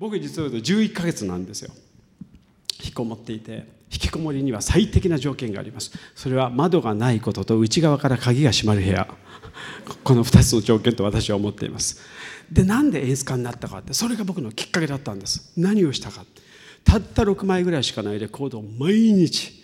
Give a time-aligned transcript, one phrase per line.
[0.00, 1.70] 僕実は言うと11ヶ月なんですよ。
[2.82, 5.92] 引きこもっていて引きこもりには最適な条件があります。
[6.14, 9.06] それは窓がないことと内側から鍵が閉まる部屋。
[10.02, 12.00] この2つの条件と私は思っています。
[12.50, 15.52] でなんで演出家になったかってそれが僕のきっかけだったんです。
[15.58, 16.24] 何をしたか。
[16.82, 19.62] たった6枚ぐらいしかないレコードを毎日。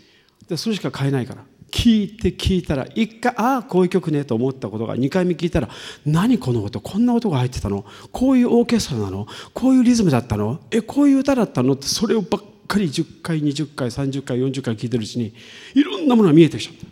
[0.48, 1.44] でそれしか買えないから。
[1.76, 5.68] 聞いて聞いたら一回ああこういう曲ねと思ったことが2回目聞いたら
[6.06, 7.84] 何この音こんな音が入ってたの？
[8.12, 9.26] こういうオーケストラなの？
[9.52, 10.58] こういうリズムだったの？
[10.70, 11.74] えこういう歌だったの？
[11.74, 15.34] ってそれをばっかり10回20回30回40回聞いてるうちに
[15.74, 16.86] いろんなものが見えてきちゃった。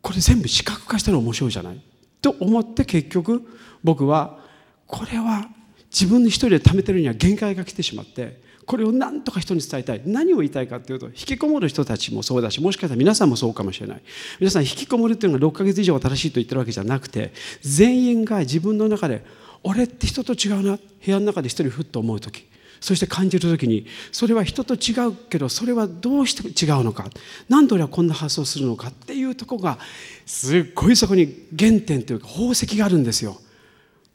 [0.00, 1.80] これ全部視覚化したら面白いじゃない？
[2.22, 3.46] と思って結局
[3.84, 4.38] 僕は
[4.86, 5.48] これは
[5.90, 10.02] 自分の一人で貯めてるには限界が来てしまってこれを何とか人に伝えたい。
[10.06, 14.02] 何を言いたいかというと引きこもる人たちもそうだしもしかしたら皆さんもそうかもしれない。
[14.40, 19.24] 皆さん引きこもるっていうのが6ヶ月以上正しいと言ってるわけじゃなくて全員が自分の中で
[19.62, 20.78] 俺って人と違うな。
[21.04, 22.44] 部屋の中で一人ふっと思う時。
[22.80, 27.08] そして感じる時にそれは人と違うけどそれはどうして違うのか。
[27.48, 28.88] 何で俺はこんな発想するのか。
[28.88, 29.78] っていうとこが
[30.26, 33.40] すっごいそこに原点というか宝石があるんですよ。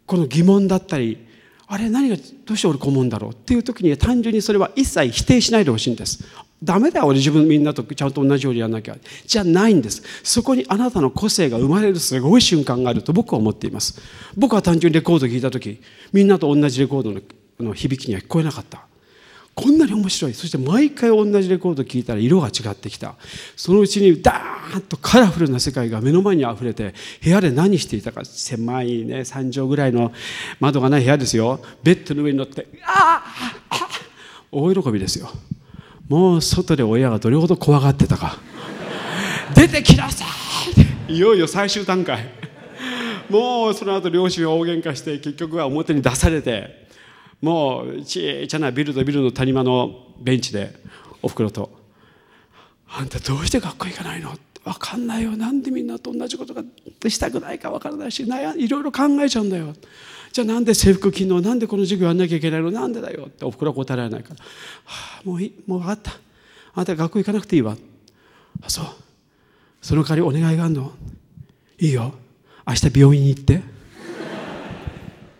[0.05, 1.26] この疑問だったり
[1.69, 2.15] あれ何が
[2.45, 6.23] どうして俺こう思うんだろうっていう時に単純にそれは一切否定しないでほしいんです。
[6.63, 8.95] ダメだよ俺自分みんなとちゃんと同じようにやらなきゃ。
[9.25, 10.01] じゃないんです。
[10.23, 14.01] そこにあなたの個性が生まれるすごい瞬間があると僕は思っています。
[14.35, 15.81] 僕は単純にレコードを聴いた時
[16.13, 18.85] みんなと同じレコードの響きには聞こえなかった。
[19.57, 20.35] こんなに面白い。
[20.35, 23.15] そして毎回同じレコード聴いたら色が違ってきた。
[23.55, 28.23] そのうちにダーンとカラフルな世界が目の前にあふれて部屋で何していたか。
[28.23, 30.11] 狭いね3畳ぐらいの
[30.59, 31.59] 窓がない部屋ですよ。
[31.81, 33.23] ベッドの上に乗ってあ
[33.71, 33.89] あ
[34.51, 35.31] 大喜びですよ。
[36.07, 38.37] もう外で親がどれほど怖がってたか。
[39.55, 40.23] 出てきなさ
[41.07, 41.13] い。
[41.15, 42.29] いよいよ最終段階。
[43.27, 46.85] もうその後両親は大喧嘩して結局は表に出されて
[47.41, 50.73] もうちっちゃなビルとビルの谷間のベンチで
[51.21, 51.69] おふくろと
[52.89, 55.37] 「あんたどうして学校行かないの?」分かんないよ。
[55.37, 56.61] なんでみんなと同じことが
[57.09, 59.73] したくないか分からないし悩いろいろ考えちゃうんだよ。
[60.33, 61.39] じゃあなんで制服着んの？
[61.39, 62.69] なんでこの授業やんなきゃいけないの？
[62.69, 63.27] なんでだよ？
[63.27, 64.43] っておふくろは答えられないから
[64.83, 65.53] 「はあ、もういい。
[65.65, 66.11] もう分かった。
[66.73, 67.77] あんた学校行かなくていいわ」
[68.61, 68.85] あそう。
[69.81, 70.91] その代わりお願いがあるの？
[71.79, 72.13] いいよ。
[72.67, 73.61] 明日病院に行って。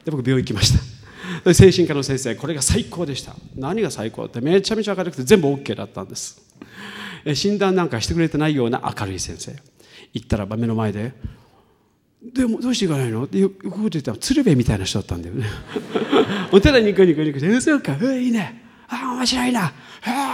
[0.05, 0.96] で僕病院行きました。
[1.53, 3.35] 精神科の先生これが最高でした。
[3.55, 4.25] 何が最高？
[4.25, 6.41] ってめちゃめちゃ明るくて全部 OK だったんです。
[7.33, 9.55] 診断なんかしてくれてないような明るい先生。
[10.13, 11.11] 行ったらば目の前で
[12.33, 15.45] 「でもどうしていかないの?」ってよく言ったら鶴瓶みたいな人だったんだよね。
[16.51, 18.63] お寺にニコニコニコして「そうかういいね。
[18.89, 19.65] ああ面白いな。
[19.67, 19.71] へ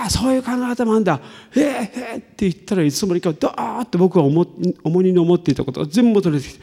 [0.05, 1.19] えそういう考え方もあんだ。
[1.55, 4.45] へえへえ」って言ったらいつもにかダーッと僕は重
[4.83, 6.59] 重荷に思っていたことが全部取れてきて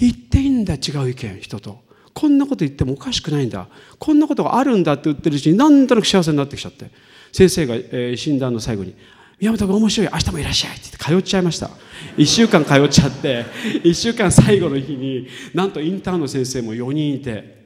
[0.00, 1.83] 言っていいんだ違う意見人と。
[2.14, 3.66] こんなこと言ってもおかしくないんだ。
[3.98, 6.90] こんなことがあるんだって言ってるうちに何となく幸せになってきちゃって。
[7.32, 8.94] 先生が、えー、診断の最後に
[9.40, 11.70] 「宮本君面白い明日もいらっしゃい」って言って通っちゃいました。
[12.16, 13.44] 1週間通っちゃって
[13.82, 17.64] 1週間最後の日になんとインターンの先生も4人いて。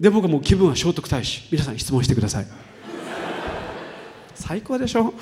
[0.00, 1.42] で僕はもう気分は聖徳太子。
[1.52, 2.46] 皆さん質問してください。
[4.34, 5.12] 最高でしょ？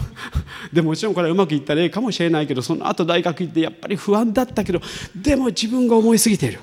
[0.72, 4.80] でもちろんこれはうまくいった例かもしれないけどその後大学行ってやっぱり不安だったけど
[5.16, 6.60] でも自分が思いすぎている。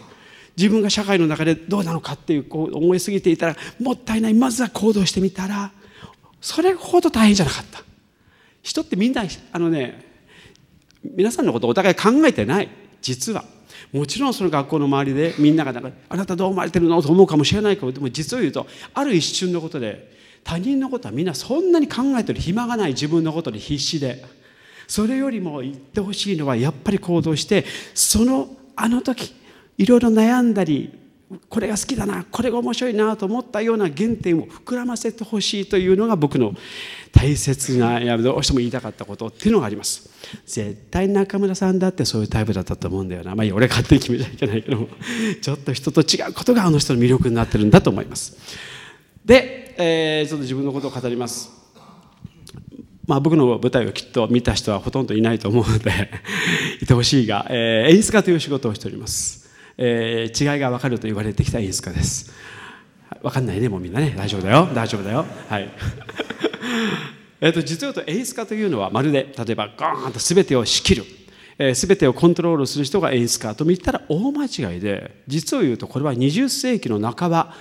[0.58, 4.34] 自分が社会の中でどうなのかっていうこう思いすぎていたらもったいない。
[4.34, 5.72] まずは行動してみたら
[6.42, 7.84] それほど大変じゃなかった。
[8.62, 10.06] 人ってみんなあのね
[11.04, 12.70] 皆さんのことお互い考えてない。
[13.02, 13.44] 実は。
[13.92, 24.24] もちろんその学校の周りでみんながなんかあなたどう思われてるのと思うかもしれないけどでも実を言うとある一瞬のことで他人のことはみんなそんなに考えてる暇がない自分のことに必死で
[24.88, 29.34] それよりも言ってほしいのはやっぱり行動してそのあの時
[29.78, 31.06] いろいろ悩んだり
[31.50, 36.54] これが好きだなこれが面白いなと思ったような原点を膨らませてほしいというのが僕の
[37.12, 40.10] 大切なやどうしても言いたかったことっていうのがあります。
[40.46, 43.36] 絶対中村さんだってそういうタイプだったと思うんだよな。
[43.36, 44.88] まあ俺勝手に決めちゃいけないけど
[45.42, 48.38] ちょっと人と違うことがあの人の魅力になってるんだと思います。
[49.24, 51.50] で、えー、ちょっと自分のことを語ります。
[53.08, 56.10] まあ、僕の舞台をきっと見た人はほとんどいないと思うので
[56.82, 59.45] いてほしいが、えー、演出家という仕事をしております。
[59.78, 62.32] えー、違いが分かると言われてきた演出家です。
[63.22, 64.14] 分かんないねもうみんなね。
[64.18, 64.68] 大丈夫だよ。
[64.74, 65.26] 大丈夫だよ。
[65.50, 65.70] はい。
[67.42, 71.06] えと実を言うと演出家というのはまるで例えばゴーンと全てを仕切る。
[71.58, 77.54] えー、全てをコントロールする人が演出家と見たら大間違いで実を言うとこれは20世紀の半ば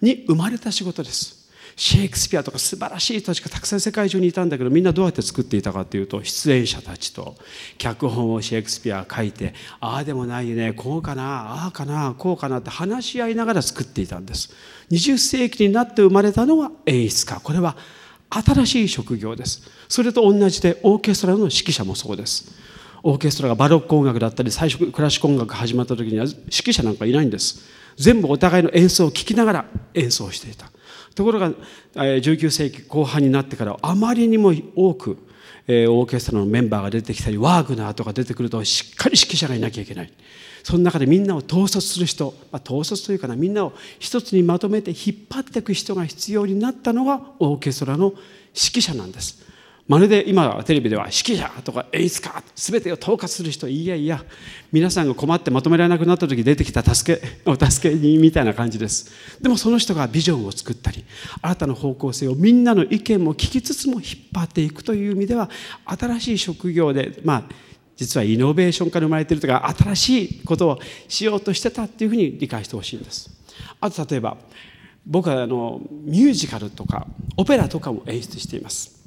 [0.00, 1.39] に生まれた仕事です。
[1.80, 7.36] シェイクスピアとか素晴らしい人たちがたくさん世界中にいたんだけどみんなどうやって作っていたかというと出演者たちと
[7.78, 14.52] 脚本をシェイクスピア書いてああでもないねこうかなああかなこうかなって話し合いながら作っていたんです。
[14.90, 17.40] 20世紀になって生まれたのは演出家。
[17.40, 17.78] これは
[18.28, 19.62] 新しい職業です。
[19.88, 22.52] それと同じでオーケストラの指揮者もそうです。
[23.02, 27.62] オーケストラがバロック音楽だったり最初クラシック音楽始まった時には指揮者なんかいないんです。
[27.96, 30.70] 全部お互いの演奏を聴きながら演奏していた。
[31.20, 31.52] ところが
[31.94, 35.18] 19世紀後半になってからあまりにも多く
[35.68, 40.12] オーケストラのメンバーが出てきたりワーグナーとか出てくるとしっかり指揮者がいなきゃいけない。
[40.62, 49.44] その中でみんなを統率する人、まあ、統率というかなみんなを一つにまとめて引っ張っていく人が必要になったのがオーケストラの指揮者なんです。
[49.90, 54.22] まるで今テレビでは指揮者とか演出家全てを統括する人いやいや
[54.70, 59.10] 皆さんが困ってまとめられなくなった時出てきた助け お助け人みたいな感じです。
[59.40, 61.04] でもその人がビジョンを作ったり
[61.42, 64.02] 新たな方向性をみんなの意見も聞きつつも引っ
[64.32, 65.50] 張っていくという意味では
[65.86, 67.42] 新しい職業でまあ
[67.96, 73.28] 実はイノベーションから生まれているというか新しいことをしようとしてたっていうふうに理解してほしいんです。
[73.80, 74.36] あと例えば
[75.04, 78.99] 僕はあのミュージカルとかオペラとかも演出しています。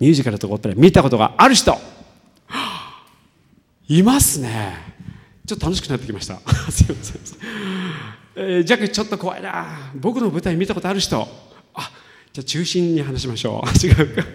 [0.00, 1.76] ミュージカルとかオペラ見たことがある人。
[3.88, 4.74] いますね。
[5.46, 6.38] ちょっと楽しくなってきました。
[6.70, 7.20] すいません、
[8.36, 9.92] えー、ジャックちょっと怖いな。
[9.94, 11.26] 僕の舞台見たことある人。
[11.74, 11.90] あ
[12.32, 13.68] じゃあ中心に話しましょう。
[13.86, 14.26] 違うか。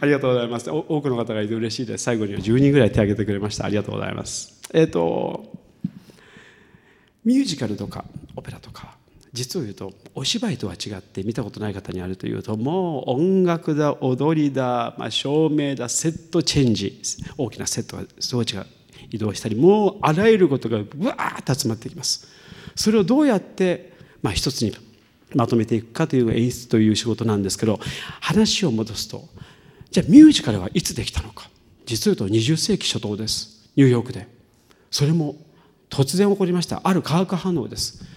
[0.00, 0.70] ありがとうございます。
[0.70, 2.04] 多くの方がいて嬉しいです。
[2.04, 3.64] 最後には10人ぐらい手を挙げてくれました。
[3.64, 4.60] ありがとうございます。
[4.74, 5.50] えっ、ー、と
[7.24, 8.04] ミュージカルとか
[8.36, 8.93] オペラとか。
[9.34, 17.02] 実を言うとお芝居とは違って見たことない方にあるというともう音楽だ踊りだ、まあ、照明だセットチェンジ
[17.36, 18.64] 大きなセットが装置が
[19.10, 22.28] 移動したりもうあらゆることがぶわーっと集まってきます。
[22.76, 23.92] それをどうやって、
[24.22, 24.72] まあ、一つに
[25.34, 27.80] まとめていくかという演出という仕事なんですけど
[28.20, 29.28] 話を戻すと
[29.90, 31.50] じゃあミュージカルはいつできたのか。
[31.86, 33.70] 実を言うと20世紀初頭です。
[33.74, 34.28] ニューヨークで。
[34.92, 35.34] それも
[35.90, 36.80] 突然起こりました。
[36.84, 38.13] ある化学反応です。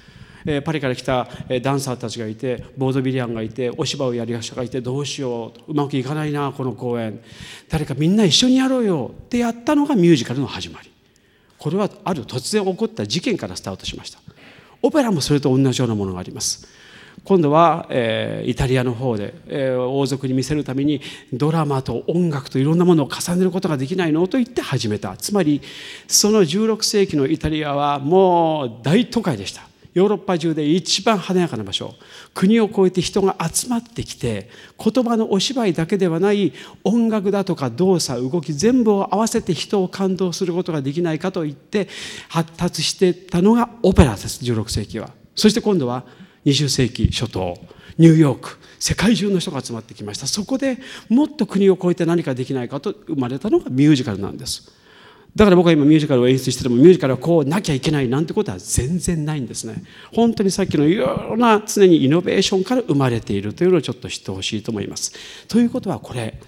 [0.48, 1.28] えパリから来た
[1.62, 7.20] ダンサーたちがいてボードビリアンがいてお芝居をやりが人がいてどうしよううまくいかないなこの公演。
[7.70, 10.92] 誰かみんな一緒にやろうよってやったのがミュージカルの始まり。
[11.58, 14.20] これはある突然起こった事件からスタートしました。
[14.82, 16.68] オペラもそれと同じようなものがあります。
[17.24, 21.02] 今度は、えー、イタリアの方で、えー、王族に見せるために
[21.34, 25.18] ドラマと音楽といろんなものを重ねることができないのと言って始めた。
[25.18, 25.62] つまり
[26.08, 29.64] その16世紀のイタリアはもう大都会でした。
[29.98, 31.96] ヨーロッパ中で一番華やかな場所。
[32.36, 34.48] 国を越えて人が集まってきて
[34.78, 36.54] 言葉のお芝居だけではない
[36.84, 41.88] 音楽だとか動作動き全部を合わせて人を感動することができないかといって
[42.30, 45.10] 発達してたのがオペラです16世紀は。
[45.34, 46.06] そして今度は
[46.46, 47.58] 20世紀初頭
[47.98, 50.28] ニューヨーク世界中の人が集まってきました。
[50.28, 50.78] そこで
[51.10, 54.72] もっと国を越えて何かできないかと生まれたのがミュージカルなんです。
[55.36, 59.84] だから僕は今ミュージカルを演出しててもミュージカルはこうなきゃいけないなんてことは全然ないんですね。
[60.12, 65.14] 本当にさっきのいろんな常にイノベーションから生まれているというのをちょっと知ってほしいと思います。
[65.48, 66.40] ということはこれ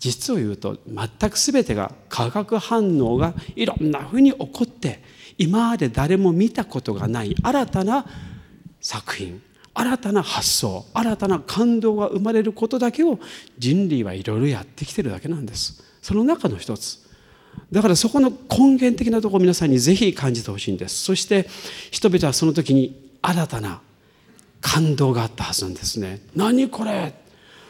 [0.00, 5.00] 実を言うと全く全てが化学反応がいろんなふうに起こって
[5.38, 8.04] 今まで誰も見たことがない新たな
[8.80, 9.40] 作品
[9.74, 13.20] 新たな発想新たな感動が生まれることだけを
[13.58, 15.82] 人類はいろいろやってきてるだけなんです。
[16.02, 17.01] その中の一つ。
[17.70, 21.04] だからそこの根源的なところを皆さんにぜひ感じてほしいんです。
[21.04, 21.48] そして
[21.90, 23.80] 人々はその時に新たな
[24.60, 26.20] 感動があったはずなんですね。
[26.36, 27.14] 何これ？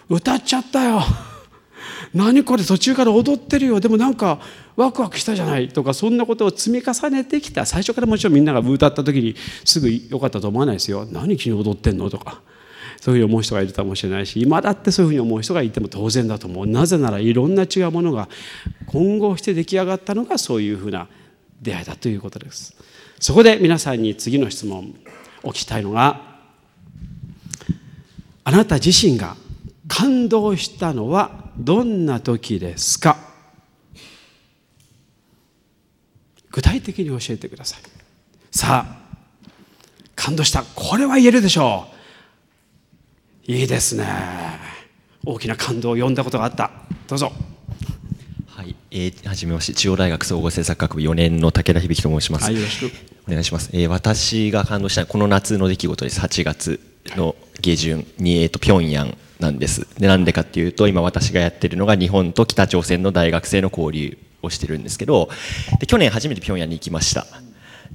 [0.08, 1.00] 歌っちゃったよ。
[2.12, 2.64] 何これ？
[2.64, 3.80] 途中から踊ってるよ。
[3.80, 4.40] でもなんか
[4.76, 5.68] ワクワクしたじゃない？
[5.68, 7.64] とかそんなことを積み重ねてきた。
[7.64, 11.06] 最初からもちろんみんなが歌った時にすぐ良かったと思わないですよ。
[11.10, 12.10] 何君踊ってんの？
[12.10, 12.42] とか。
[13.02, 16.66] そういうふうに思う人がいるかもしれないし今だってそういうふうに思う人がいても当然だと思う。
[16.68, 18.28] なぜならいろんな違うものが
[18.86, 21.08] 混合して出来上がったのがそういうふうな
[21.60, 22.76] 出会いだということです。
[23.18, 24.94] そこで皆さんに次の質問
[25.42, 26.20] お聞きたいのが
[28.44, 29.36] あなた自身が
[29.88, 33.16] 感動したのはどんな時ですか？
[36.52, 37.80] 具体的に教えてください。
[38.52, 38.96] さあ
[40.14, 40.62] 感動した。
[40.62, 42.01] これは言えるでしょう。
[43.44, 44.06] いいですね。
[45.24, 46.70] 大きな感動を呼んだことがあった。
[47.08, 47.32] どうぞ。
[48.46, 52.92] はい、えー、はじめまして中央大学総合政策学部4年の武田響と申します、はい、よろしく。
[53.26, 56.20] お願いします、えー、私が感動したこの夏の出来事です。
[56.20, 56.80] 8月
[57.16, 59.88] の下旬に、えーと、平壌なんです。
[59.98, 65.28] でなんでかっていうと今私がやってるのが日本と北朝鮮の大学生の交流をしてるんですけど
[65.80, 67.26] で去年初めて平壌に行きました。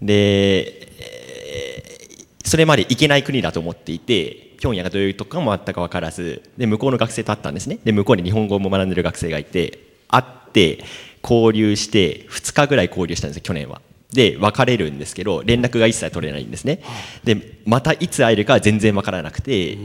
[0.02, 0.66] で、
[1.00, 10.84] えー、それまで行けない国だと思っていて平壌がどういうとこかも全く分からずで向こうの学生と会ったんですねで向こうに日本語も学んでる学生がいて会って
[11.24, 13.82] 交流して2日ぐらい交流したんですよ去年は。
[14.14, 16.82] で別れるんですけど連絡が一切取れないんですね。
[17.26, 19.78] でまたいつ会えるか全然分からなくて、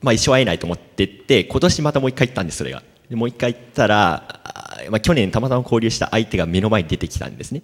[0.00, 2.82] まあ、一生会えないと思ってって今年またもう一回行ったんですそれが。
[3.10, 4.40] でもう一回行ったら、
[4.90, 7.62] まあ、去年たまたま交流した相手が目の前に出てきたんですね。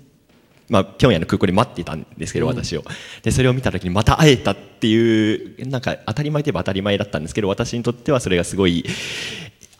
[0.70, 2.84] まあ、平壌の空港で待っていたんですけど、私を。
[3.22, 8.86] で、それを見た時にまた会えたっていう、なんか当たり前といえば当たり前だったんですけど、私にとってはそれがすごい、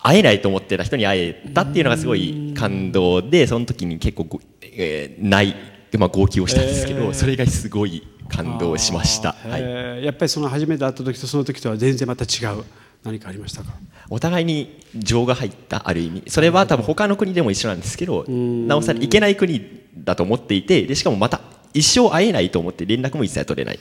[0.03, 5.55] 会えないと思ってた人に会えたっていうのがすごい感動で、その時に結構、えー、ない、
[5.99, 12.65] まあ、号泣をしたんですけど、えー、それがすごい感動しました、はい、やっぱりその初めて会った時とその時とは全然また違う
[13.03, 13.73] 何かありましたか？
[14.09, 16.23] お互いに情が入ったある意味。
[16.29, 21.41] それは多分他の国でも一緒なんですけどなおさら行けない国だと思っていてでしかもまた
[21.73, 23.79] 一生会えないと思って連絡も一切取れない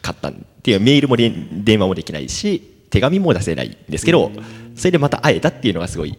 [0.00, 4.30] かったっていうメールも電話もできないし手紙も出せないんですけど
[4.76, 6.18] それでまた会えたっていうのがすごい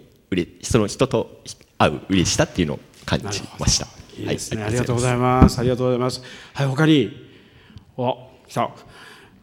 [0.64, 1.42] その人と
[1.78, 3.88] 会う嬉しさっていうのを感じました。
[4.18, 5.60] いいね、はい、ありがとうございます。
[5.60, 6.22] ありがとうございます。
[6.54, 7.12] はい、他に、
[7.98, 8.70] お、来た。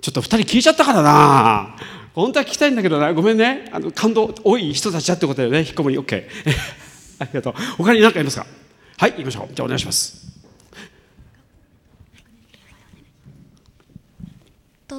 [0.01, 1.77] ちょっと二人聞いちゃったからな。
[2.15, 3.69] 本当は聞きたいんだけどな、ごめんね。
[3.73, 5.59] あの感動多い人たちだってことだよね。
[5.61, 6.51] 引っ込み、オッケー。
[7.21, 7.55] ありがとう。
[7.77, 8.47] 他に何かありますか？
[9.01, 9.55] はい、行きましょう。
[9.55, 10.29] じゃあお願いします。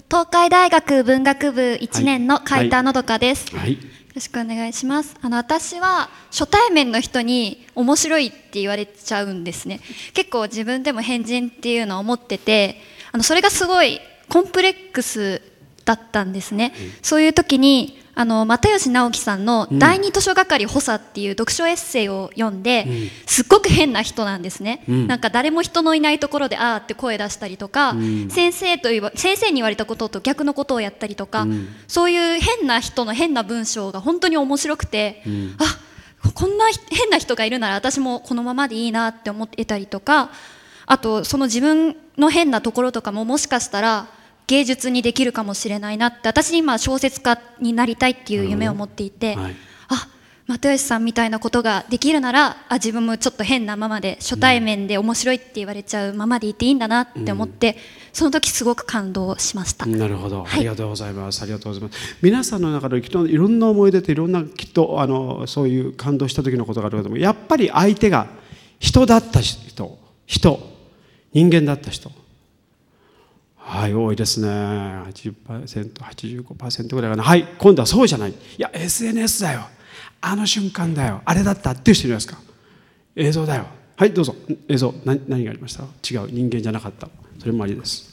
[0.09, 3.55] 東海大学文学部1年の海田のどかです。
[3.55, 3.79] はい、はいよ
[4.15, 9.79] ろしくお願いしますあの私は初対面の人に面白いって言われちゃうんですね
[10.13, 12.81] 結構自分でも変人っていうのを思ってて
[13.13, 15.41] あのそれがすごいコンプレックス
[15.85, 31.47] だったんですね、うん、そういう時にあの又吉直樹さんの「第二図書係補佐」っていう読書エッセイを読んで、うん、すっごく変な人なんですね、うん、なんか誰も人のいないところで「あー」って声出したりとか、うん、先生と言わ先生に言われたことと逆のことをやったりとか、
[31.87, 35.23] そういう変な人の変な文章が本当に面白くて、
[35.57, 35.79] あ
[36.33, 40.29] こんな変な人がいるなら私もこのままでいいなって思ってたりとか
[40.85, 44.07] あとその自分の変なところとかももしかしたら
[44.51, 49.55] 芸術にできるかもしれないなって私今小説家になりたいっていう夢を持っていて、はい、
[49.87, 50.09] あ
[50.47, 57.75] 又吉さんみたいなことができるならあ自分もちょっと変なままで初対面で面白いって言われちゃうままでいていいんだなって思って、うん、
[58.11, 59.85] その時すごく感動しました。
[59.85, 61.41] なるほど、はい、ありがとうございます。
[61.43, 62.17] ありがとうございます。
[62.21, 68.27] 皆さんの中できっといろんな思い出といろんなきっとあのそういう感動した時のことがあるけどもやっぱり相手が
[68.79, 70.59] 人だった人人
[71.31, 72.11] 人間だった人
[73.63, 74.47] はい多いですね。
[74.47, 77.23] 80%85% ぐらいかな。
[77.23, 78.31] はい今度はそうじゃない。
[78.31, 79.61] いや SNS だよ。
[80.19, 81.21] あの瞬間だよ。
[81.25, 81.71] あれだった？
[81.71, 82.37] っていう人いますか？
[83.15, 83.65] 映像だよ。
[83.95, 84.35] はいどうぞ。
[84.67, 85.83] 映像何何がありました？
[85.83, 86.31] 違う。
[86.31, 87.07] 人間じゃなかった。
[87.39, 88.09] それもありです。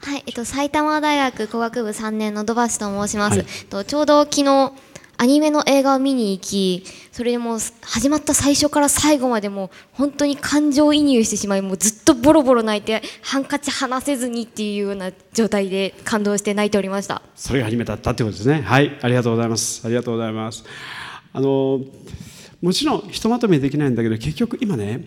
[0.00, 4.72] はい、えっと、埼玉大学工学部3年の土橋と申します、はい、とちょうど昨日
[5.16, 17.22] アニメの映画を見に行きそれでも始まった最初から最後までも本当に感情移入してしまいもうずっとボロボロ泣いてハンカチ離せずにっていうような状態で感動して泣いておりました。
[17.34, 18.62] それが初めてだったってことですね。
[18.62, 18.98] はい。
[19.00, 19.82] ありがとうございます。
[19.84, 20.64] ありがとうございます。
[21.32, 21.80] あの
[22.62, 25.04] もちろんひとまとめできないんだけど結局今ね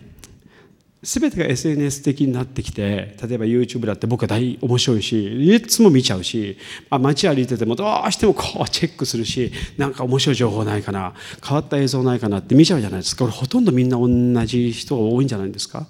[1.02, 6.58] 全てが SNS 的になってきて例えば YouTube だって僕は大面白いしいつも見ちゃうし、
[6.90, 11.14] まあ、街歩いててもどうしてもこうチェックするしなんか面白い情報ないかな
[11.46, 13.24] 変わった映像ないかなって見ちゃうじゃないですか。
[13.24, 15.86] これほとんどみんな同じ人が多いんじゃないですか。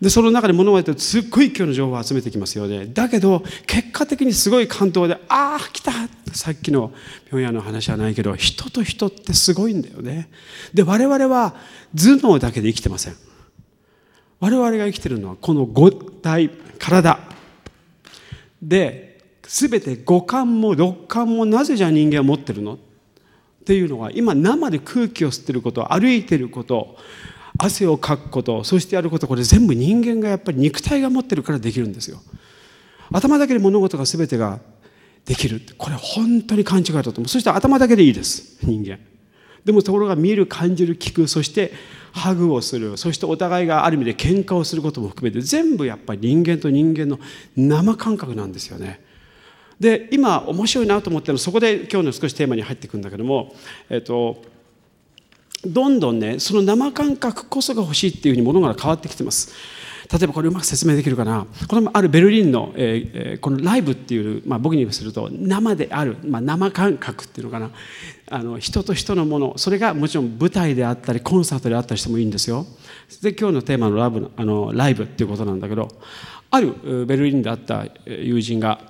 [0.00, 5.90] でその中で物事ってすっごい勢いの情報を集めてきますよねだけど結果的にすごい感動でああ来た
[6.32, 6.92] さっきの
[7.30, 10.28] 平壌の話はないけど人と人ってすごいんだよね。
[10.72, 11.56] で我々は
[11.96, 13.27] 頭脳だけで生きてません。
[14.40, 17.18] 我々が生きてるのはこの五体体。
[18.62, 22.74] で全て五感も六感もなぜじゃ人間は持ってるの？
[22.74, 22.78] っ
[23.64, 26.96] ていうのは今生で空気を吸ってること歩いてること
[27.58, 32.20] 汗をかくことそしてやることこれ全部人間がやっぱり肉体が持ってるからできるんですよ。
[33.10, 34.60] 頭だけで物事が全てが
[35.24, 37.28] できるこれ本当に勘違いだと思う。
[37.28, 38.98] そして頭だけでいいです人間。
[39.68, 41.74] でもところが見る感じる聞くそして
[42.12, 47.20] ハグをするそしてお互いがある意味で喧嘩をすることも含めて全部やっぱり人間と人間の
[47.54, 49.04] 生感覚なんですよね。
[49.78, 53.54] で今面白いなと思ってるのそこで今日の少しテーマに入っていくんだけども、
[53.90, 54.42] えっと、
[55.66, 59.52] どんどんねその生感覚こそが欲しいっていうふうにものが変わってきてます。
[60.10, 61.46] 例えばこれうまく説明できるかな。
[61.68, 67.70] これもあるベルリンの、えー、このライブっていう、まあ、僕にすると生である、まあ、生感覚っていうのかな。
[68.30, 69.58] あの人と人のもの。
[69.58, 72.66] それがもちろん舞台であったりコンサートであったりしてもいいんですよ。
[73.22, 75.88] で今日のテーマのラブあのライブっていうことなんだけど
[76.50, 78.80] あるベルリンであった友人が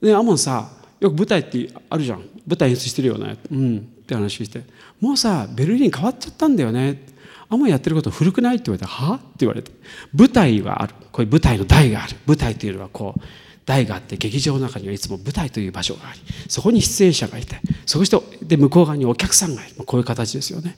[0.00, 0.70] でアモンさ
[1.00, 2.20] よく舞台ってあるじゃん。
[2.46, 3.38] 舞台演出してるよね。
[3.50, 3.78] うん。
[3.78, 4.62] って話して。
[5.00, 7.15] もうさベルリン変わっちゃったんだよね。
[7.48, 9.14] アモンやってること古くないって言われては？
[9.14, 9.70] って言われて。
[10.14, 10.94] 舞台がある。
[11.12, 12.16] こういう舞台の台がある。
[12.26, 13.20] 舞台というのはこう
[13.64, 16.20] 台があって劇場の中にはいつも舞台という場所があり。
[16.48, 17.60] そこに出演者がいて。
[17.84, 19.84] そしてで向こう側にお客さんがいる。
[19.84, 20.76] こういう形ですよね。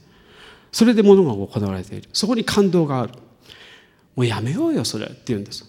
[0.71, 2.09] それで物が行われている。
[2.13, 3.13] そこに感動がある。
[4.15, 5.65] もうやめようよそれって言うんです。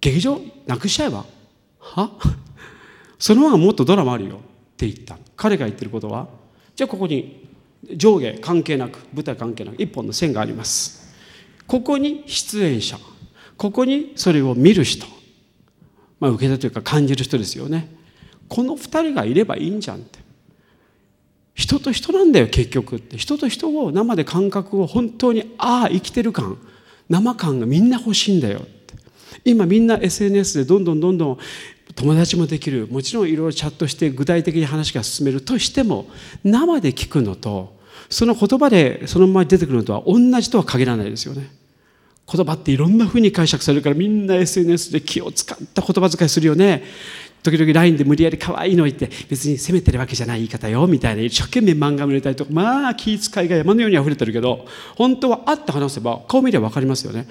[0.00, 1.24] 劇場なくしちゃえば？
[1.80, 2.10] は？
[3.18, 4.36] その方がもっとドラマあるよ。
[4.36, 4.38] っ
[4.76, 5.18] て言った。
[5.36, 6.28] 彼が言ってることは
[6.76, 7.48] じゃあここに
[7.94, 11.14] 上下関係なく舞台関係なく一本の線があります。
[11.66, 12.96] ここに出演者
[13.56, 15.06] ここにそれを見る人
[16.20, 17.94] まあ、受け手というか感じる人ですよね。
[18.48, 20.18] この2人がいればいいんじゃんって。
[21.54, 23.16] 人と人なんだよ結局って。
[23.16, 26.58] 人と人を生で感覚を本当にああ生きてる感。
[27.08, 28.94] 生感がみんな欲しいんだよって。
[29.44, 31.38] 今みんな SNS でどんどんどんどん
[31.96, 36.06] 友達もできるもちろんいろいろチャットして具体的に話が進めるとしても
[36.44, 37.74] 生で聞くのと
[38.10, 41.50] その言葉でそのまま出てくるのとは同じとは限らないですよね。
[42.32, 46.82] 言葉っていろんなふうに解釈されるからみんな SNS で気を使った言葉遣いするよね
[47.44, 57.28] 時々 LINE で無理やり可愛いの言って別に責めてるわけじゃない言い方よみたいな一生懸命漫画見れたりとかまあ気遣いが山のように溢れてるけど本当は会って話せば顔見れば分かりますよね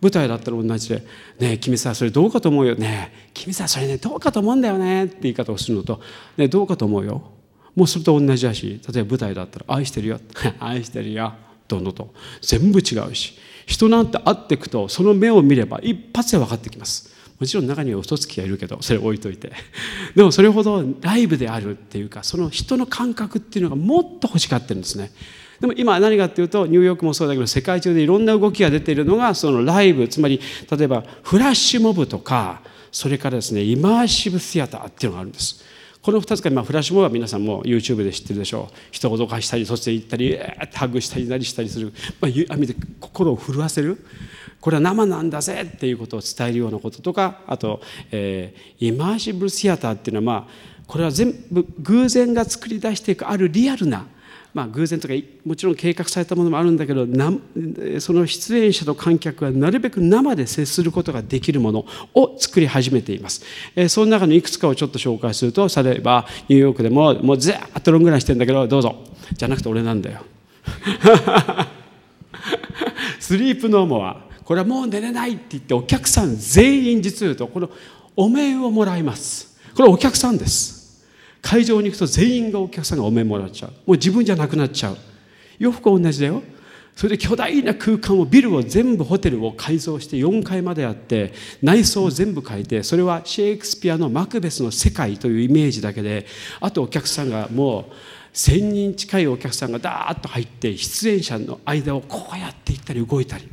[0.00, 1.04] 舞台だったら同じで
[1.38, 2.74] 「ねえ君さそれどうかと思うよ。
[2.74, 6.00] ねえ君さそれねどうかと思うんだよね」って言い方をするのと
[6.36, 7.22] 「ねどうかと思うよ」
[7.76, 10.20] もうそれと同じだし例えば舞台だったら「愛してるよ」
[10.58, 11.32] 「愛してるよ」
[11.68, 12.12] どんどんと。
[12.42, 13.34] 全部違うし。
[13.66, 17.10] 人なんて会っていくとその目を見れば一発で分かってきます。
[17.38, 19.52] もちろん中には嘘つきがいるけどそれ置いといて。
[20.16, 25.12] でもそれほどライブであるっていうかその人の感覚っていうのがもっと欲しがってるんですね。
[25.60, 30.40] でも今何かっていうとニューヨークもそうだけど世界中でいろんな動きが出ているのがそのライブつまり
[30.70, 35.64] 例えばフラッシュモブとかそれからですねイマーシブシアターっていうのがあるんです。
[36.02, 38.74] この2つが、まあ、フラッシュモブは皆さんも YouTube で知ってるでしょう。
[38.90, 43.98] 人を脅かしたりそして行ったりえー、ハグしたりなりしたりする、まあ、見て心を震わせる。
[44.60, 50.50] これは生なんだぜっていうことを伝えるようなこととかあと、えー、イマーシブシアターっていうのはまあ
[50.86, 54.06] これは全部偶然が作り出していくあるリアルな
[54.52, 55.14] まあ、偶然とか
[55.44, 57.06] もちろん計画されたものもあるんだけど
[58.00, 63.44] その出演者と観客はなるべく生で接することができるものを作り始めています、
[63.76, 69.10] えー、その中のいくつかをちょっと紹介すると例えばニューヨークでももうずっとロングランしてんだけどどうぞ。
[69.36, 70.22] じゃなくて俺なんだよ。
[73.18, 74.28] スリープノーモア。
[74.44, 77.70] これはもう寝れないって言ってお客さん全員実を言うとこの
[78.16, 79.56] お面をもらいます。
[79.74, 80.79] これお客さんです。
[81.42, 83.70] 会場に行くと全員がお客さんがお面もらっちゃう。
[83.70, 84.96] もう自分じゃなくなっちゃう。
[85.58, 86.42] 洋服は同じだよ。
[86.96, 96.26] それで巨大な空間をビルを全部ホテルを改造して4階まであって内装を全部変えてそれはシェイクスピアのマクベスの世界というイメージだけで
[96.60, 97.92] あとお客さんがもう
[98.34, 103.48] 1,000人近いお客さんがダーッと入って出演者の間をこうやって行ったり動いたり。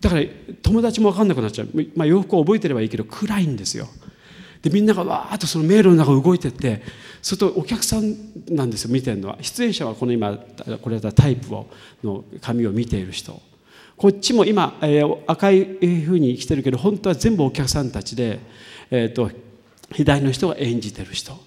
[0.00, 0.22] だから
[0.62, 3.88] 友達も分かんなくなっちゃう、まあ、洋服を覚えてればいいけど暗いんですよ。
[4.62, 6.82] でみんながわーっとその迷路の中動いてって
[7.20, 8.14] するとお客さん
[8.48, 9.38] なんですよ見てるのは。
[9.40, 10.38] 出演者はこの今
[10.80, 11.68] これだタイプを
[12.02, 13.40] の紙を見ている人。
[13.96, 15.64] こっちも今、えー、赤い
[16.04, 18.40] ふうに来てるけど本当は全部お客さんたちで、
[18.90, 19.30] えーと、
[19.92, 21.38] 左の人が演じてる人。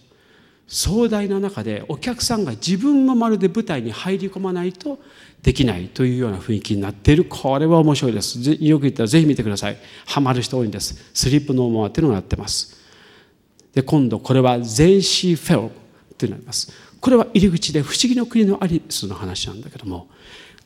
[0.67, 4.99] 壮大な中でお客さんが自分もまるで舞台に入り込まないと
[5.43, 7.25] できないというような雰囲気になっている。
[7.25, 8.39] これは面白いです。
[8.60, 9.78] よく言ったらぜひ見てください。
[10.06, 11.12] ハマる人多いんです。
[11.13, 12.84] スリップノーモアっていうのがやってます。
[13.75, 15.71] で今度これはゼンシーフェロ
[16.13, 16.71] ってなります。
[17.01, 20.07] これは入り口で不思議の国のアリスの話なんだけども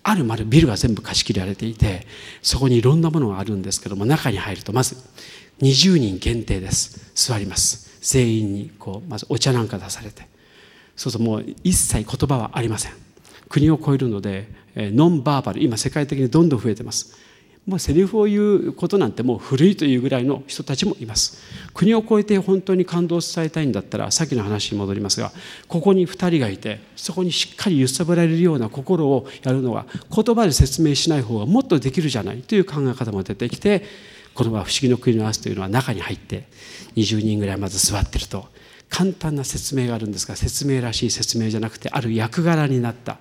[0.04, 2.08] ある丸ビルが全部貸し切られていて
[2.42, 3.82] そこにいろんなものがあるんです。
[3.82, 4.96] けども中に入るとまず
[5.62, 7.12] 20人限定です。
[7.16, 8.00] 座ります。
[8.02, 10.28] 全員にこうまずお茶なんか出されて。
[10.96, 12.94] そうするともう一切言葉はありません。
[13.50, 17.18] 国を超えるのでノンバーバル今世界的にどんどん増えてます。
[17.70, 21.38] もうセリフを言うことなんてもう古いというぐらいの人たちもいます。
[21.76, 25.32] 国を越えて本当に感動を伝えたいんだったらさっきの話に戻りますが
[25.68, 33.84] ここに2人がいてそこにしっかり揺さぶられるような心をやるのは言葉で説明しない方がもっとできるじゃないという考え方も出てきて
[34.34, 36.46] この「不思議の国の明日」というのは中に入って
[36.96, 38.48] 20人ぐらいまず座ってると。
[38.90, 43.18] 簡単な説明があるんですが説明らしい説明じゃなくてある役柄になった。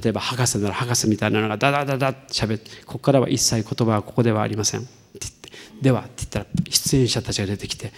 [0.00, 4.80] 例えば博士なら博士みたいなのがダダダダってしゃべってここからは一切言葉はここではありません。
[4.80, 5.50] って言って
[5.82, 7.92] ではって言ったら出演者たちが出てきて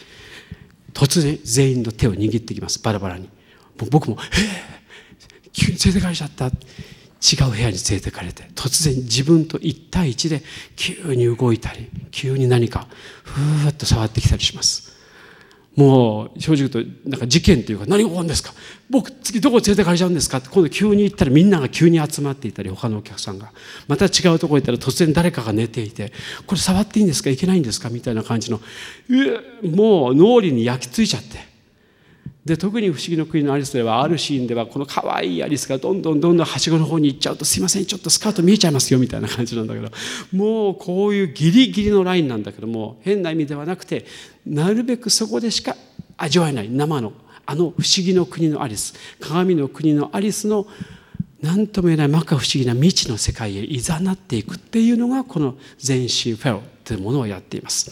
[0.93, 2.83] 突然全員の手を握ってきます。
[2.83, 3.29] バラバラに。
[3.91, 4.37] 僕も「え
[5.47, 6.51] え急に連れてかれちゃった」
[7.23, 10.43] 違う部屋に連れてかれて突然自分と1対1で
[10.75, 12.87] 急に動いたり急に何か
[13.23, 15.00] ふーっと触ってきたりします。
[15.81, 18.53] もう正直言うとなんか事件というか何が起こるんですか？
[18.91, 20.39] 僕次どこ連れてかれちゃうんですか？
[20.39, 23.51] って今度急に行ったらみんなが急に集まっていたり他のお客さんが。
[23.89, 26.13] また違うところ行ったら突然誰かが寝ていて
[26.47, 27.31] これ触っていいんですか？
[27.31, 27.89] いけないんですか？
[27.89, 28.61] みたいな感じの
[29.63, 31.50] もう脳裏に焼き付いちゃって。
[32.45, 39.91] で特に「不思議の国のアリス」ではあるシーンではこの可愛いアリスがどんどんどんどんはしごの方に行っちゃうと「すいませんちょっとスカート見えちゃいますよ」みたいな感じなんだけど
[40.33, 44.07] もうこういうギリギリのラインなんだけども変な意味ではなくて
[44.47, 45.77] なるべくそこでしか
[46.17, 47.13] 味わえない生の
[47.45, 50.67] あの不思議の国のアリス鏡の国のアリスの
[51.43, 57.91] 何とも言えない摩訶不思議な未知の世界へいざなっていくっていうのがこの全身フェロというものをやっています。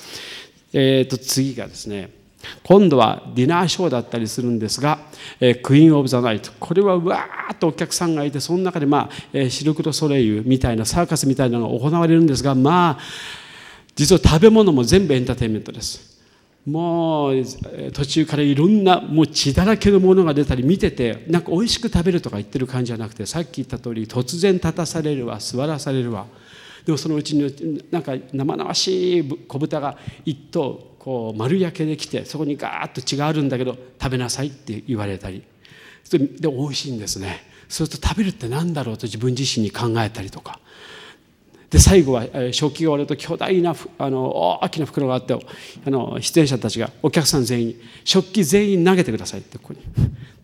[0.73, 2.18] えー、と次がですね
[2.63, 4.99] 今度はディナーショーだったりするんですが、
[5.41, 12.99] えー、クイーン・オブ・ザ・ナイトこれはうわーっとお客さんがいてその中で、まあえー、シルク・ド・ソレイユみたいなサーカスみたいなのが行われるんですがまあ
[13.95, 16.09] 実は食べ物も全部エンターテインメントです。
[16.65, 17.45] もう
[17.93, 26.27] 途中からいろんなもう血だらけのものが出たり見ててなんか美味しく食べるとか言ってる感じじゃなくてさっき言った通り突然立たされるわ座らされるわ。
[26.85, 35.43] でもそのうちになんか生々しい小豚が一頭こう丸焼けできてそこにガーッと血があるんだけど食べなさいって言われたり
[36.11, 40.59] で美味しいんですねそうすると食べるって何だろうと自分自身に考えたりとか
[41.71, 49.81] で最後は食器が終わると巨大なあの大きな袋があってあの出演者たちがお客さん全員に食器全員投げてくださいってここに。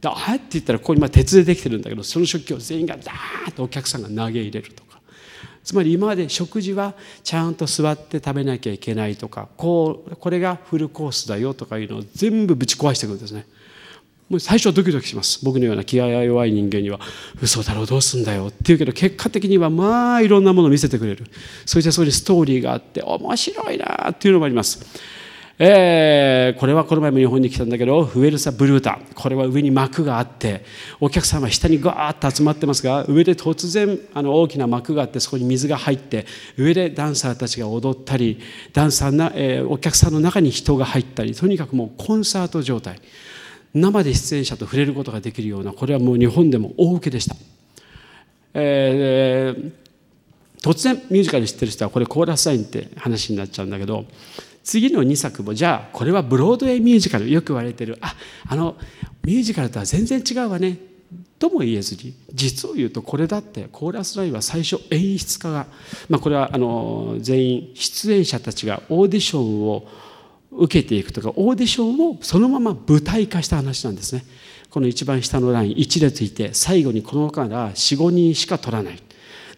[0.02, 4.83] であって言ったらここにま鉄でできてるんだけどその食器を全員がダーッとお客さんが投げ入れると。
[5.64, 13.46] つまり今まで食事はちゃんと座って食べなきゃいけないとかこうこれがフルコースだよとかいうのを全部ぶち壊してくるんですね。
[14.28, 15.44] もう最初はドキドキします。
[15.44, 17.00] 僕のような気合が弱い人間には
[17.42, 21.26] 嘘だろうどうすんだよって言うけど結果的にはまあいろんなものを見せてくれる。
[21.64, 24.84] そしてそこにストーリーがあって面白いなっていうのもあります。
[25.56, 30.64] えー、これはこの前も日本に来たんだけどフエルサ・ブルータこれは上に幕があって
[30.98, 36.26] お客さんは下にガーッと集まってますが上で突然あの大きな幕があってそこに水が入って
[36.58, 38.40] 上でダンサーたちが踊ったり
[38.72, 43.00] ダンサーな、えー、お客さんの中に人が入ったりとにかくもうコンサート状態
[43.74, 47.36] 生で出演者と触れることができるようなこれはもう日本でも大受けでした。
[48.56, 49.72] えー、
[50.62, 54.04] 突然ミュージカル知ってる人はこれコーラスラインって話になっちゃうんだけど
[54.64, 57.98] 次の2作もじゃあこれはブロードウェイミュージカルよく言われてる。
[58.00, 58.16] あ
[58.48, 58.76] あの
[59.22, 60.78] ミュージカルとは全然違うわね。
[61.38, 65.66] とも言えずに実を言うとこれだってコーラスラインは最初演出家が、
[66.08, 69.86] まあ、これはあの全員出演者たちがオーディションを
[70.50, 74.24] 受けていくとかオーディションをそのまま舞台化した話なんですね。
[74.70, 79.02] この一番下のライン1列いて最後にこのから45人しか取らない。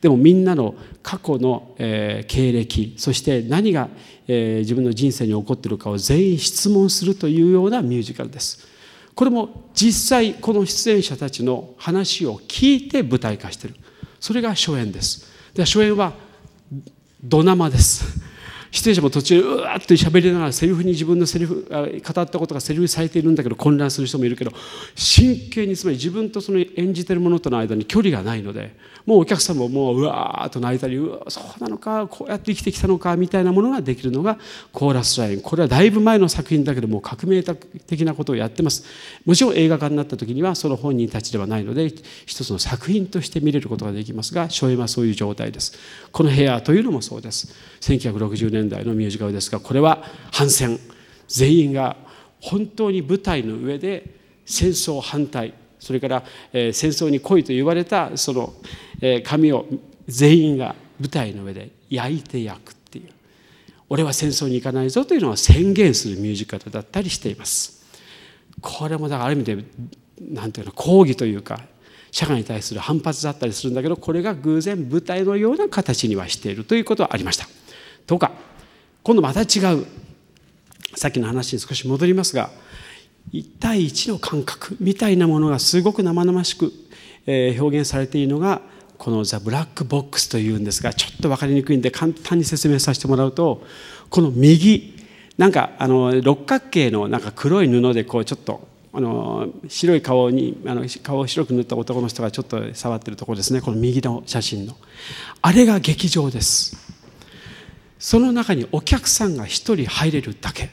[0.00, 3.88] でもみんなの過去の、え、経歴そして何が、
[4.28, 8.66] え、自分の人生に起こっているかを全員質問するというようなミュージカルです。
[9.14, 13.76] これも実際この出演者たちの話を聞いて舞台化している
[14.20, 15.26] それが初演です。
[15.54, 16.12] で初演は
[17.22, 18.25] ド生です。
[18.70, 24.52] 出演者も途中うわっと喋りながらセリフに自分のセリフ語ったことがセリフされているんだけど混乱する人もいるけど
[24.94, 28.74] 真剣につまり自分とその演じてるものとの間に距離がないので
[29.06, 34.36] もうお客さんももううわーっと泣いたりうわそうなのかこうやって生きてきたのかみたいなものができるのが
[34.72, 35.40] コーラスライン。
[35.40, 38.84] これはだいぶ前の作品だけども革命的なことをやってます。
[39.24, 41.86] もちろん映画化になった時にはその本人たちではないので
[42.26, 45.72] 一つの作品として見れることができますが初演はそういう状態です。
[46.10, 47.54] この部屋というのもそうです。
[47.80, 50.78] 1960年代のミュージカルですがこれは反戦
[51.28, 51.96] 全員が
[52.40, 54.14] 本当に舞台の上で
[54.44, 58.54] 戦争反対それから、えー、戦争に来いと言われたその、
[59.00, 59.66] えー、紙を
[60.06, 63.10] 全員が舞台の上で焼いて焼くっていう。
[63.88, 67.84] 俺は戦争に行かないぞというのを宣言するミュージカルだったりしています。
[68.60, 69.64] これもだからある意味で
[70.20, 71.60] 何ていうの抗議というか
[72.10, 77.46] 社会に対する反発だったりするんだけどこれが偶然舞台のような形にはしているということはありました。
[78.06, 78.32] とか
[79.02, 79.86] 今度また違う。
[80.94, 82.50] さっきの話に少し戻りますが
[83.32, 86.72] 1対1の感覚みたいなものがすごく生々しく、
[87.26, 88.62] 表現されているのが
[88.98, 93.62] この「ザ・ブラックボックス」というんですがちょっと分かりにくいんで簡単に説明させてもらうと
[94.10, 94.94] この右
[95.36, 103.60] なんかあの六角形のなんか黒い布でこうちょっとあの白い顔にあの顔を白く塗った男の人がちょっと触ってるところですね。
[103.60, 104.74] この右の写真の。
[105.42, 106.85] あれが劇場です。
[107.98, 110.70] その中にお客さんが1人入れるだけ。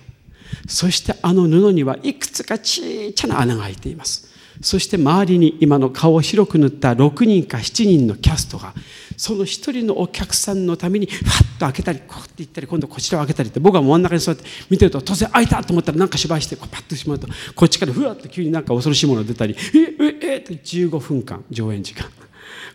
[0.68, 4.34] そしてあの布にはいくつかちっちゃな穴が開いています。
[4.62, 8.74] そして周りに今の顔を白く塗った6人か7人のキャストが
[9.18, 22.06] その1人のお客さんのためにファッと開けたりこうって言ったり今度こちらを開けたりって僕は真ん中に座って見てると突然開いたと思ったらなんか芝居してこうパッとしまうとこっちからふわっと急になんか恐ろしいもの出たりえええって15分間上演時間。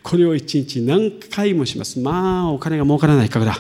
[0.08, 2.00] これを1日何回もします。
[2.00, 3.58] まあお金が儲からないからだ。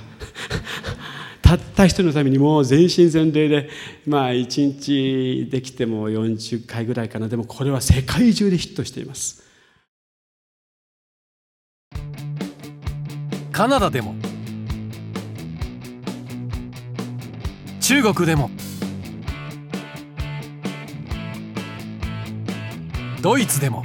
[1.42, 3.68] たった一人のためにもう全身全霊で
[4.06, 7.28] まあ一日できても40回ぐらいかな。
[7.28, 9.44] でもこれは世界中でヒットしています。
[13.52, 14.14] カナダでも。
[17.78, 18.50] 中国でも。
[23.20, 23.84] ドイツでも。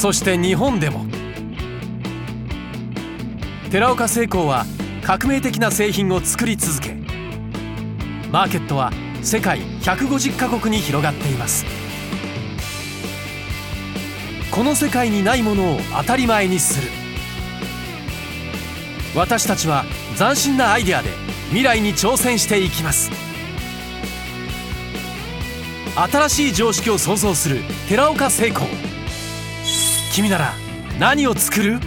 [0.00, 1.04] そして日本でも。
[3.70, 4.64] 寺岡製鋼は
[5.04, 6.96] 革命的な製品を作り続け
[8.32, 8.90] マーケットは
[9.22, 11.66] 世界150カ国に広がっています。
[14.50, 16.88] この世界にないものを当たり前にする。
[19.14, 19.84] 私たちは
[20.16, 21.10] 斬新なアイデアで
[21.48, 23.10] 未来に挑戦していきます。
[25.94, 28.89] 新しい常識を創造する寺岡製鋼。
[30.20, 30.52] 君なら
[30.98, 31.80] 何を作る？